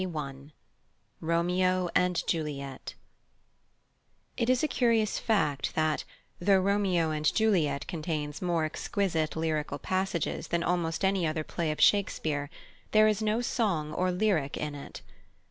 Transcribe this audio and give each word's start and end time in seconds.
ROMEO 1.21 1.87
AND 1.93 2.25
JULIET 2.25 2.95
It 4.35 4.49
is 4.49 4.63
a 4.63 4.67
curious 4.67 5.19
fact 5.19 5.75
that, 5.75 6.05
though 6.39 6.57
Romeo 6.57 7.11
and 7.11 7.31
Juliet 7.31 7.85
contains 7.85 8.41
more 8.41 8.65
exquisite 8.65 9.35
lyrical 9.35 9.77
passages 9.77 10.47
than 10.47 10.63
almost 10.63 11.05
any 11.05 11.27
other 11.27 11.43
play 11.43 11.69
of 11.69 11.79
Shakespeare, 11.79 12.49
there 12.93 13.07
is 13.07 13.21
no 13.21 13.41
song 13.41 13.93
or 13.93 14.09
lyric 14.11 14.57
in 14.57 14.73
it. 14.73 15.03